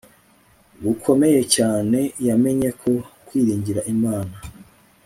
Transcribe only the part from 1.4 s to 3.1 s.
cyane yamenye ko